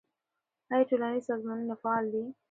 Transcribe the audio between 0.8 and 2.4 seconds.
ټولنیز سازمانونه فعال دي؟